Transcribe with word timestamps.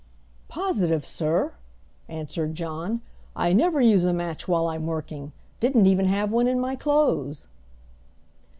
"Positive, 0.47 1.05
sir!" 1.05 1.53
answered 2.07 2.55
John. 2.55 3.01
"I 3.35 3.53
never 3.53 3.79
use 3.79 4.03
a 4.03 4.13
match 4.13 4.47
while 4.47 4.65
I'm 4.65 4.87
working. 4.87 5.31
Didn't 5.59 5.85
even 5.85 6.07
have 6.07 6.31
one 6.33 6.47
in 6.47 6.59
my 6.59 6.75
clothes." 6.75 7.47